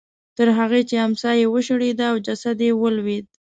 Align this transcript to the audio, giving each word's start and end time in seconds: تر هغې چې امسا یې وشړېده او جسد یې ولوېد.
تر 0.37 0.47
هغې 0.59 0.81
چې 0.89 0.95
امسا 1.07 1.31
یې 1.39 1.47
وشړېده 1.53 2.05
او 2.11 2.17
جسد 2.25 2.57
یې 2.65 2.71
ولوېد. 2.81 3.25